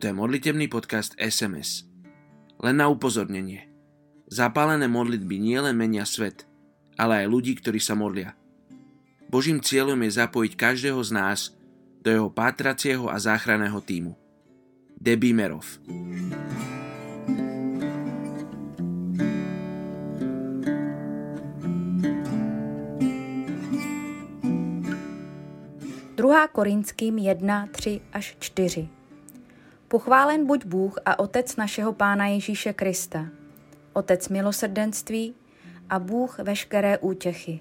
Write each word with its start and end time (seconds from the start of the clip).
Toto 0.00 0.16
je 0.16 0.16
modlitebný 0.16 0.72
podcast 0.72 1.12
SMS. 1.20 1.84
Len 2.56 2.72
na 2.72 2.88
upozornenie. 2.88 3.68
Zapálené 4.32 4.88
modlitby 4.88 5.36
nielen 5.36 5.76
menia 5.76 6.08
svet, 6.08 6.48
ale 6.96 7.20
aj 7.20 7.26
ľudí, 7.28 7.52
ktorí 7.60 7.76
sa 7.84 7.92
modlia. 7.92 8.32
Božím 9.28 9.60
cieľom 9.60 10.00
je 10.00 10.16
zapojiť 10.16 10.56
každého 10.56 10.96
z 11.04 11.10
nás 11.12 11.52
do 12.00 12.08
jeho 12.08 12.32
pátracieho 12.32 13.12
a 13.12 13.20
záchranného 13.20 13.76
týmu. 13.84 14.16
Debimerov. 14.96 15.68
Druhá 26.16 26.48
Korinským 26.48 27.20
1, 27.20 27.44
3 27.44 28.16
až 28.16 28.40
4. 28.40 28.99
Pochválen 29.90 30.46
buď 30.46 30.66
Bůh 30.66 30.94
a 31.04 31.18
Otec 31.18 31.56
našeho 31.56 31.92
Pána 31.92 32.26
Ježíše 32.26 32.72
Krista, 32.72 33.26
Otec 33.92 34.28
milosrdenství 34.28 35.34
a 35.88 35.98
Bůh 35.98 36.38
veškeré 36.38 36.98
útěchy. 36.98 37.60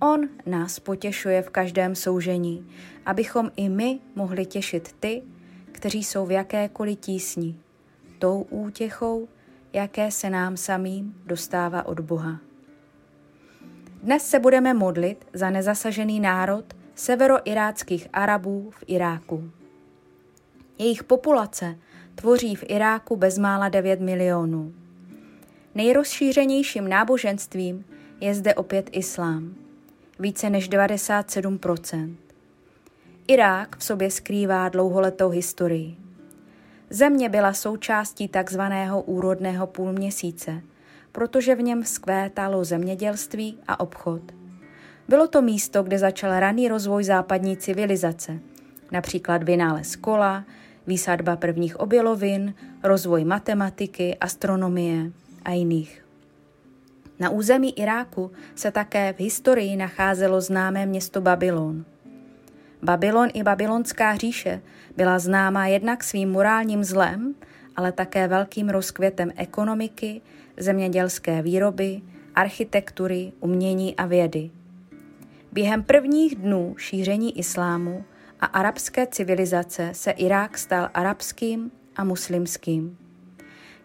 On 0.00 0.28
nás 0.46 0.78
potěšuje 0.78 1.42
v 1.42 1.50
každém 1.50 1.94
soužení, 1.94 2.70
abychom 3.06 3.50
i 3.56 3.68
my 3.68 4.00
mohli 4.14 4.46
těšit 4.46 4.96
ty, 5.00 5.22
kteří 5.72 6.04
jsou 6.04 6.26
v 6.26 6.30
jakékoliv 6.30 6.98
tísni, 6.98 7.60
tou 8.18 8.42
útěchou, 8.42 9.28
jaké 9.72 10.10
se 10.10 10.30
nám 10.30 10.56
samým 10.56 11.22
dostává 11.26 11.86
od 11.86 12.00
Boha. 12.00 12.40
Dnes 14.02 14.26
se 14.28 14.38
budeme 14.38 14.74
modlit 14.74 15.26
za 15.32 15.50
nezasažený 15.50 16.20
národ 16.20 16.64
severoiráckých 16.94 18.08
Arabů 18.12 18.70
v 18.70 18.84
Iráku. 18.86 19.57
Jejich 20.78 21.04
populace 21.04 21.78
tvoří 22.14 22.54
v 22.54 22.64
Iráku 22.68 23.16
bezmála 23.16 23.68
9 23.68 24.00
milionů. 24.00 24.72
Nejrozšířenějším 25.74 26.88
náboženstvím 26.88 27.84
je 28.20 28.34
zde 28.34 28.54
opět 28.54 28.90
islám, 28.92 29.54
více 30.18 30.50
než 30.50 30.70
97% 30.70 32.14
Irák 33.28 33.76
v 33.76 33.84
sobě 33.84 34.10
skrývá 34.10 34.68
dlouholetou 34.68 35.28
historii. 35.28 35.96
Země 36.90 37.28
byla 37.28 37.52
součástí 37.52 38.28
takzvaného 38.28 39.02
úrodného 39.02 39.66
půlměsíce, 39.66 40.60
protože 41.12 41.54
v 41.54 41.62
něm 41.62 41.84
skvétalo 41.84 42.64
zemědělství 42.64 43.58
a 43.68 43.80
obchod. 43.80 44.22
Bylo 45.08 45.28
to 45.28 45.42
místo, 45.42 45.82
kde 45.82 45.98
začal 45.98 46.40
raný 46.40 46.68
rozvoj 46.68 47.04
západní 47.04 47.56
civilizace, 47.56 48.38
například 48.92 49.42
vynález 49.42 49.96
kola, 49.96 50.44
výsadba 50.88 51.36
prvních 51.36 51.80
obilovin, 51.80 52.54
rozvoj 52.82 53.24
matematiky, 53.24 54.16
astronomie 54.20 55.12
a 55.44 55.52
jiných. 55.52 56.04
Na 57.20 57.30
území 57.30 57.78
Iráku 57.78 58.30
se 58.54 58.70
také 58.70 59.12
v 59.12 59.20
historii 59.20 59.76
nacházelo 59.76 60.40
známé 60.40 60.86
město 60.86 61.20
Babylon. 61.20 61.84
Babylon 62.82 63.28
i 63.34 63.42
babylonská 63.42 64.16
říše 64.16 64.62
byla 64.96 65.18
známá 65.18 65.66
jednak 65.66 66.04
svým 66.04 66.30
morálním 66.30 66.84
zlem, 66.84 67.34
ale 67.76 67.92
také 67.92 68.28
velkým 68.28 68.68
rozkvětem 68.68 69.32
ekonomiky, 69.36 70.20
zemědělské 70.56 71.42
výroby, 71.42 72.00
architektury, 72.34 73.32
umění 73.40 73.96
a 73.96 74.06
vědy. 74.06 74.50
Během 75.52 75.82
prvních 75.82 76.34
dnů 76.36 76.74
šíření 76.78 77.38
islámu 77.38 78.04
a 78.40 78.46
arabské 78.46 79.06
civilizace 79.06 79.90
se 79.92 80.10
Irák 80.10 80.58
stal 80.58 80.90
arabským 80.94 81.70
a 81.96 82.04
muslimským. 82.04 82.98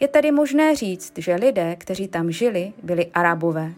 Je 0.00 0.08
tedy 0.08 0.32
možné 0.32 0.76
říct, 0.76 1.12
že 1.18 1.34
lidé, 1.34 1.76
kteří 1.76 2.08
tam 2.08 2.30
žili, 2.30 2.72
byli 2.82 3.06
arabové, 3.06 3.72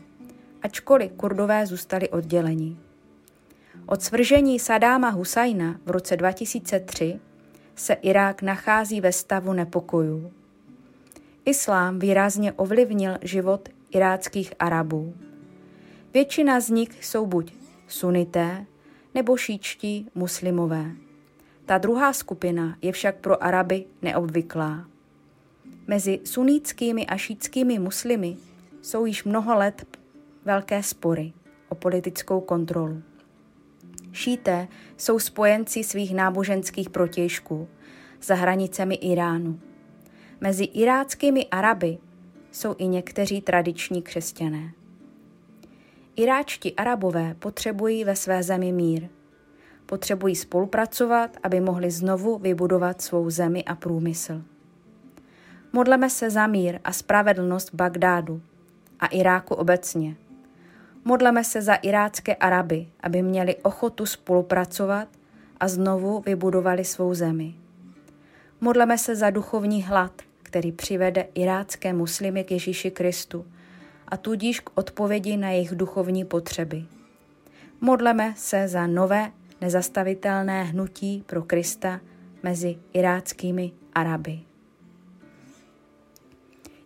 ačkoliv 0.62 1.12
kurdové 1.12 1.66
zůstali 1.66 2.08
odděleni. 2.08 2.76
Od 3.86 4.02
svržení 4.02 4.58
Sadáma 4.58 5.08
Husajna 5.08 5.80
v 5.84 5.90
roce 5.90 6.16
2003 6.16 7.20
se 7.74 7.94
Irák 7.94 8.42
nachází 8.42 9.00
ve 9.00 9.12
stavu 9.12 9.52
nepokojů. 9.52 10.32
Islám 11.44 11.98
výrazně 11.98 12.52
ovlivnil 12.52 13.18
život 13.22 13.68
iráckých 13.90 14.52
Arabů. 14.58 15.14
Většina 16.14 16.60
z 16.60 16.68
nich 16.70 17.04
jsou 17.04 17.26
buď 17.26 17.54
sunité 17.88 18.66
nebo 19.14 19.36
šíčtí 19.36 20.08
muslimové. 20.14 20.90
Ta 21.66 21.78
druhá 21.78 22.12
skupina 22.12 22.76
je 22.82 22.92
však 22.92 23.16
pro 23.16 23.44
Araby 23.44 23.84
neobvyklá. 24.02 24.88
Mezi 25.86 26.20
sunnickými 26.24 27.06
a 27.06 27.16
šítskými 27.16 27.78
muslimy 27.78 28.36
jsou 28.82 29.06
již 29.06 29.24
mnoho 29.24 29.54
let 29.54 29.98
velké 30.44 30.82
spory 30.82 31.32
o 31.68 31.74
politickou 31.74 32.40
kontrolu. 32.40 33.02
Šíté 34.12 34.68
jsou 34.96 35.18
spojenci 35.18 35.84
svých 35.84 36.14
náboženských 36.14 36.90
protějšků 36.90 37.68
za 38.22 38.34
hranicemi 38.34 38.94
Iránu. 38.94 39.60
Mezi 40.40 40.64
iráckými 40.64 41.46
Araby 41.46 41.98
jsou 42.52 42.74
i 42.78 42.86
někteří 42.86 43.40
tradiční 43.40 44.02
křesťané. 44.02 44.72
Iráčtí 46.16 46.74
Arabové 46.76 47.34
potřebují 47.38 48.04
ve 48.04 48.16
své 48.16 48.42
zemi 48.42 48.72
mír. 48.72 49.08
Potřebují 49.86 50.36
spolupracovat, 50.36 51.36
aby 51.42 51.60
mohli 51.60 51.90
znovu 51.90 52.38
vybudovat 52.38 53.02
svou 53.02 53.30
zemi 53.30 53.64
a 53.64 53.74
průmysl. 53.74 54.42
Modleme 55.72 56.10
se 56.10 56.30
za 56.30 56.46
mír 56.46 56.80
a 56.84 56.92
spravedlnost 56.92 57.70
v 57.70 57.74
Bagdádu 57.74 58.42
a 59.00 59.06
Iráku 59.06 59.54
obecně. 59.54 60.16
Modleme 61.04 61.44
se 61.44 61.62
za 61.62 61.74
irácké 61.74 62.34
Araby, 62.34 62.88
aby 63.00 63.22
měli 63.22 63.56
ochotu 63.56 64.06
spolupracovat 64.06 65.08
a 65.60 65.68
znovu 65.68 66.22
vybudovali 66.26 66.84
svou 66.84 67.14
zemi. 67.14 67.54
Modleme 68.60 68.98
se 68.98 69.16
za 69.16 69.30
duchovní 69.30 69.82
hlad, 69.82 70.22
který 70.42 70.72
přivede 70.72 71.26
irácké 71.34 71.92
muslimy 71.92 72.44
k 72.44 72.50
Ježíši 72.50 72.90
Kristu 72.90 73.44
a 74.14 74.16
tudíž 74.16 74.60
k 74.60 74.70
odpovědi 74.74 75.36
na 75.36 75.50
jejich 75.50 75.74
duchovní 75.74 76.24
potřeby. 76.24 76.84
Modleme 77.80 78.34
se 78.36 78.68
za 78.68 78.86
nové 78.86 79.32
nezastavitelné 79.60 80.64
hnutí 80.64 81.24
pro 81.26 81.42
Krista 81.42 82.00
mezi 82.42 82.76
iráckými 82.92 83.72
Araby. 83.94 84.40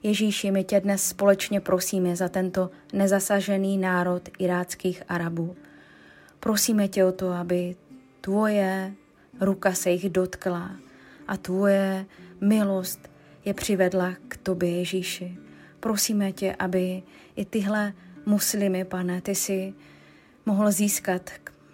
Ježíši, 0.02 0.50
my 0.50 0.64
tě 0.64 0.80
dnes 0.80 1.08
společně 1.08 1.60
prosíme 1.60 2.16
za 2.16 2.28
tento 2.28 2.70
nezasažený 2.92 3.78
národ 3.78 4.28
iráckých 4.38 5.02
Arabů. 5.08 5.56
Prosíme 6.40 6.88
tě 6.88 7.04
o 7.04 7.12
to, 7.12 7.30
aby 7.30 7.76
tvoje 8.20 8.92
ruka 9.40 9.72
se 9.72 9.90
jich 9.90 10.10
dotkla 10.10 10.70
a 11.26 11.36
tvoje 11.36 12.06
milost 12.40 13.10
je 13.44 13.54
přivedla 13.54 14.14
k 14.28 14.36
tobě, 14.36 14.70
Ježíši. 14.70 15.47
Prosíme 15.80 16.32
tě, 16.32 16.56
aby 16.58 17.02
i 17.36 17.44
tyhle 17.44 17.92
muslimy, 18.26 18.84
pane, 18.84 19.20
ty 19.20 19.34
si 19.34 19.74
mohl 20.46 20.72
získat 20.72 21.30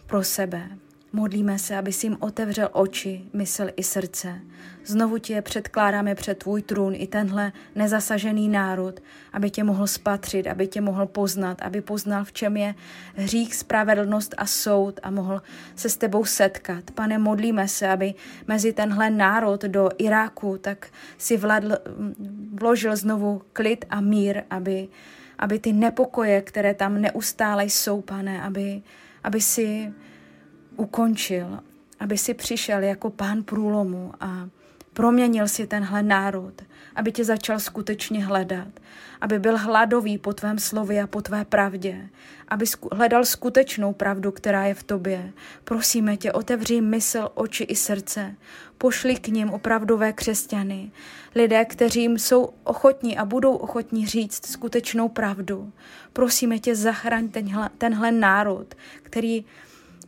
pro 0.06 0.24
sebe, 0.24 0.78
Modlíme 1.14 1.58
se, 1.58 1.76
aby 1.76 1.92
si 1.92 2.06
jim 2.06 2.16
otevřel 2.20 2.68
oči, 2.72 3.24
mysl 3.32 3.66
i 3.76 3.82
srdce. 3.82 4.40
Znovu 4.84 5.18
tě 5.18 5.42
předkládáme 5.42 6.14
před 6.14 6.38
tvůj 6.38 6.62
trůn 6.62 6.94
i 6.96 7.06
tenhle 7.06 7.52
nezasažený 7.74 8.48
národ, 8.48 9.00
aby 9.32 9.50
tě 9.50 9.64
mohl 9.64 9.86
spatřit, 9.86 10.46
aby 10.46 10.66
tě 10.66 10.80
mohl 10.80 11.06
poznat, 11.06 11.62
aby 11.62 11.80
poznal, 11.80 12.24
v 12.24 12.32
čem 12.32 12.56
je 12.56 12.74
hřích, 13.14 13.54
spravedlnost 13.54 14.34
a 14.38 14.46
soud 14.46 15.00
a 15.02 15.10
mohl 15.10 15.42
se 15.76 15.88
s 15.88 15.96
tebou 15.96 16.24
setkat. 16.24 16.90
Pane, 16.90 17.18
modlíme 17.18 17.68
se, 17.68 17.88
aby 17.88 18.14
mezi 18.48 18.72
tenhle 18.72 19.10
národ 19.10 19.62
do 19.62 19.88
Iráku 19.98 20.58
tak 20.58 20.86
si 21.18 21.36
vladl, 21.36 21.76
vložil 22.54 22.96
znovu 22.96 23.42
klid 23.52 23.84
a 23.90 24.00
mír, 24.00 24.42
aby, 24.50 24.88
aby 25.38 25.58
ty 25.58 25.72
nepokoje, 25.72 26.42
které 26.42 26.74
tam 26.74 27.00
neustále 27.00 27.64
jsou, 27.64 28.00
pane, 28.00 28.42
aby, 28.42 28.82
aby 29.24 29.40
si 29.40 29.92
ukončil, 30.76 31.58
aby 32.00 32.18
si 32.18 32.34
přišel 32.34 32.82
jako 32.82 33.10
pán 33.10 33.42
průlomu 33.42 34.12
a 34.20 34.48
proměnil 34.92 35.48
si 35.48 35.66
tenhle 35.66 36.02
národ, 36.02 36.62
aby 36.94 37.12
tě 37.12 37.24
začal 37.24 37.60
skutečně 37.60 38.24
hledat, 38.24 38.68
aby 39.20 39.38
byl 39.38 39.58
hladový 39.58 40.18
po 40.18 40.32
tvém 40.32 40.58
slově 40.58 41.02
a 41.02 41.06
po 41.06 41.22
tvé 41.22 41.44
pravdě, 41.44 42.08
aby 42.48 42.64
hledal 42.92 43.24
skutečnou 43.24 43.92
pravdu, 43.92 44.32
která 44.32 44.64
je 44.64 44.74
v 44.74 44.82
tobě. 44.82 45.32
Prosíme 45.64 46.16
tě, 46.16 46.32
otevři 46.32 46.80
mysl, 46.80 47.28
oči 47.34 47.64
i 47.64 47.76
srdce, 47.76 48.34
pošli 48.78 49.16
k 49.16 49.28
ním 49.28 49.50
opravdové 49.50 50.12
křesťany, 50.12 50.90
lidé, 51.34 51.64
kteří 51.64 52.04
jsou 52.04 52.48
ochotní 52.64 53.18
a 53.18 53.24
budou 53.24 53.54
ochotní 53.54 54.06
říct 54.06 54.46
skutečnou 54.46 55.08
pravdu. 55.08 55.72
Prosíme 56.12 56.58
tě, 56.58 56.76
zachraň 56.76 57.28
tenhle, 57.28 57.70
tenhle 57.78 58.12
národ, 58.12 58.74
který 59.02 59.44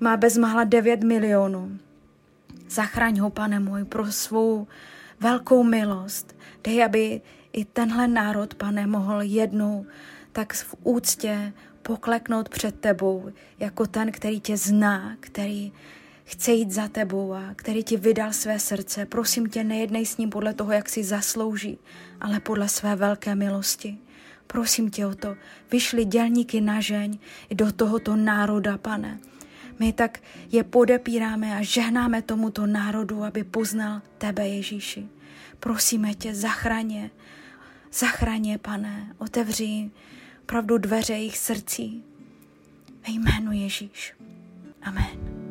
má 0.01 0.17
bezmála 0.17 0.65
9 0.65 1.05
milionů. 1.05 1.79
Zachraň 2.71 3.19
ho, 3.19 3.31
pane 3.31 3.61
můj, 3.61 3.85
pro 3.85 4.13
svou 4.13 4.67
velkou 5.21 5.63
milost. 5.63 6.37
Dej, 6.65 6.85
aby 6.85 7.21
i 7.53 7.65
tenhle 7.65 8.09
národ, 8.09 8.55
pane, 8.55 8.87
mohl 8.87 9.23
jednou 9.23 9.87
tak 10.33 10.53
v 10.53 10.75
úctě 10.83 11.53
pokleknout 11.83 12.49
před 12.49 12.81
tebou, 12.81 13.31
jako 13.59 13.87
ten, 13.87 14.13
který 14.13 14.41
tě 14.41 14.57
zná, 14.57 15.17
který 15.21 15.73
chce 16.25 16.53
jít 16.53 16.71
za 16.71 16.89
tebou 16.89 17.33
a 17.33 17.43
který 17.57 17.85
ti 17.85 17.97
vydal 17.97 18.33
své 18.33 18.59
srdce. 18.59 19.07
Prosím 19.07 19.49
tě, 19.49 19.65
nejednej 19.65 20.07
s 20.07 20.17
ním 20.17 20.31
podle 20.31 20.55
toho, 20.55 20.73
jak 20.73 20.89
si 20.89 21.05
zaslouží, 21.05 21.79
ale 22.21 22.41
podle 22.41 22.69
své 22.69 22.97
velké 22.97 23.35
milosti. 23.35 23.99
Prosím 24.47 24.91
tě 24.91 25.07
o 25.07 25.15
to, 25.15 25.37
vyšli 25.73 26.05
dělníky 26.05 26.61
na 26.61 26.81
žeň 26.81 27.19
do 27.55 27.73
tohoto 27.73 28.17
národa, 28.17 28.79
pane. 28.79 29.19
My 29.79 29.93
tak 29.93 30.21
je 30.53 30.65
podepíráme 30.65 31.57
a 31.57 31.63
žehnáme 31.63 32.23
tomuto 32.23 32.67
národu, 32.67 33.25
aby 33.25 33.45
poznal 33.45 34.03
tebe, 34.19 34.49
Ježíši. 34.49 35.09
Prosíme 35.61 36.15
tě, 36.15 36.35
zachraně, 36.35 37.11
zachraně, 37.93 38.59
pane, 38.59 39.15
otevři 39.19 39.91
pravdu 40.47 40.79
dveře 40.79 41.13
jejich 41.13 41.39
srdcí. 41.39 42.05
Ve 43.07 43.13
jménu 43.13 43.53
Ježíš. 43.53 44.15
Amen. 44.83 45.46